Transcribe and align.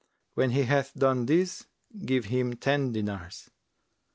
When 0.33 0.49
he 0.49 0.63
hath 0.63 0.95
done 0.95 1.27
this, 1.27 1.67
give 2.07 2.25
him 2.25 2.55
ten 2.55 2.91
dinars.' 2.91 3.51